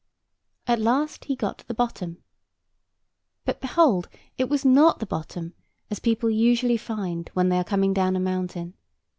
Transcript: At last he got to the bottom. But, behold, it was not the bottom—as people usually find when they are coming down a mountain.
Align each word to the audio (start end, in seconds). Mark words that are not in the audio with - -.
At 0.65 0.81
last 0.81 1.25
he 1.25 1.35
got 1.35 1.59
to 1.59 1.67
the 1.67 1.75
bottom. 1.75 2.23
But, 3.45 3.61
behold, 3.61 4.09
it 4.35 4.49
was 4.49 4.65
not 4.65 4.97
the 4.97 5.05
bottom—as 5.05 5.99
people 5.99 6.27
usually 6.31 6.75
find 6.77 7.29
when 7.35 7.49
they 7.49 7.57
are 7.59 7.63
coming 7.63 7.93
down 7.93 8.15
a 8.15 8.19
mountain. 8.19 8.73